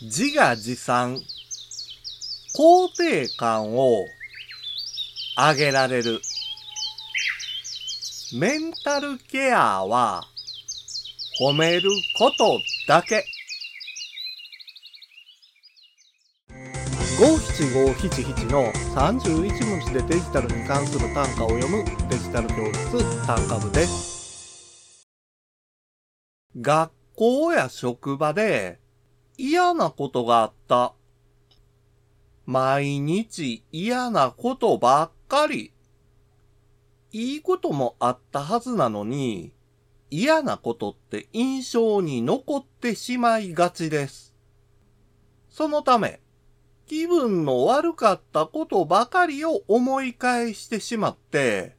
[0.00, 1.20] 自画自賛、
[2.56, 4.06] 肯定感を
[5.36, 6.20] 上げられる。
[8.34, 10.22] メンタルケアは
[11.38, 12.58] 褒めること
[12.88, 13.24] だけ。
[17.20, 25.06] 五七五七七の31文字でデジタルに関する単価を読むデジタル教室単価部です。
[26.60, 28.81] 学校や職場で
[29.44, 30.94] 嫌なことがあった。
[32.46, 35.72] 毎日嫌なことばっかり。
[37.10, 39.52] いいこともあったはずなのに、
[40.10, 44.32] 嫌なことって印象に残ってしまいがちです。
[45.50, 46.20] そのため、
[46.86, 51.74] 気分の悪かったことばかりを思い返してしまって、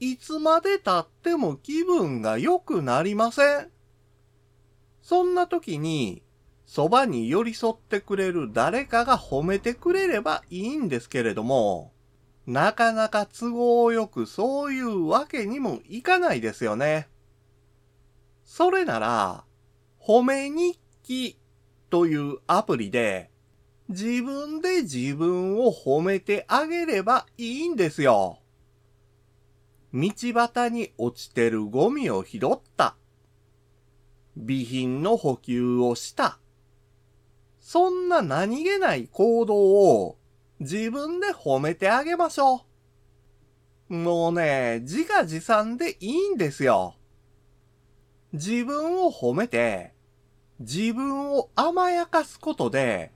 [0.00, 3.70] いつまで経っても気分が良くなりません。
[5.02, 6.22] そんな時に、
[6.66, 11.92] そばに寄り添ってくれる誰かが褒めてくれればいいんですけれども、
[12.46, 17.08] なかなか都合よくそういうわけにもいかないですよね。
[18.44, 19.44] それなら、
[20.00, 21.38] 褒め日記
[21.90, 23.30] というアプリで、
[23.88, 28.38] 自分で自分を褒めてあげればいいんですよ。
[29.92, 32.96] 道端に落ちてるゴミを拾った。
[34.36, 36.38] 備品の補給をした。
[37.66, 40.18] そんな何気ない行動を
[40.60, 42.66] 自分で褒めてあげましょ
[43.88, 43.94] う。
[43.94, 46.94] もうね、自画自賛でいいんですよ。
[48.34, 49.94] 自分を褒めて、
[50.60, 53.12] 自分を甘やかすことで、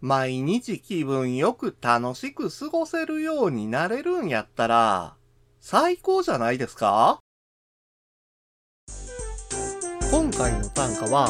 [0.00, 5.16] 毎日気分よく楽しく過ごせるようになれるんやったら、
[5.60, 7.18] 最高じゃないですか？
[10.10, 11.28] 今回の単価は、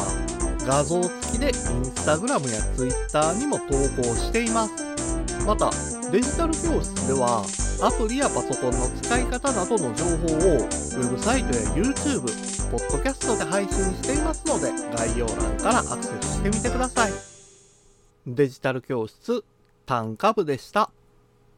[0.65, 1.53] 画像付きでイン
[1.85, 3.65] スタグラムやツイッターにも投
[4.01, 4.93] 稿しています。
[5.45, 5.69] また、
[6.09, 7.43] デジタル教室では、
[7.81, 12.21] アプリやパソコンの使い方などの情報を、ウェブサイトや YouTube、
[12.71, 17.11] ポッドキャストで配信していますので、概要欄からアクセスしてみてください。
[18.25, 19.43] デジタル教室、
[19.85, 20.91] 単価部でした。